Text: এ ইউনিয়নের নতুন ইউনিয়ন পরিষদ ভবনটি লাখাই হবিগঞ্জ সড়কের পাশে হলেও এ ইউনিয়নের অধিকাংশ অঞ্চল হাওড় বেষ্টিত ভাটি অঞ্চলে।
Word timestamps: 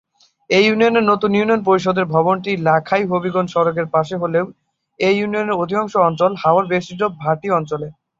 এ 0.49 0.59
ইউনিয়নের 0.61 1.05
নতুন 1.11 1.31
ইউনিয়ন 1.33 1.61
পরিষদ 1.67 1.97
ভবনটি 2.13 2.51
লাখাই 2.67 3.03
হবিগঞ্জ 3.11 3.49
সড়কের 3.53 3.87
পাশে 3.93 4.15
হলেও 4.23 4.45
এ 4.99 5.09
ইউনিয়নের 5.17 5.59
অধিকাংশ 5.63 5.93
অঞ্চল 6.07 6.31
হাওড় 6.41 6.65
বেষ্টিত 6.71 7.01
ভাটি 7.21 7.47
অঞ্চলে। 7.57 7.87